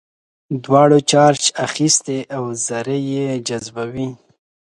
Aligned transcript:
دواړو 0.63 0.99
چارج 1.11 1.43
اخیستی 1.67 2.19
او 2.35 2.43
ذرې 2.65 3.03
جذبوي. 3.47 4.09